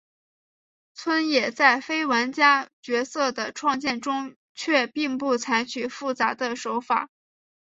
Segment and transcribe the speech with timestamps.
[1.29, 7.11] 野村在非玩家角色的创建中却并不采用复杂的手法。